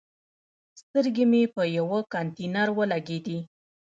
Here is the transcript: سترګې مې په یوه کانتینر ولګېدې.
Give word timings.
سترګې 0.81 1.25
مې 1.31 1.41
په 1.55 1.63
یوه 1.77 1.99
کانتینر 2.13 2.67
ولګېدې. 2.77 3.37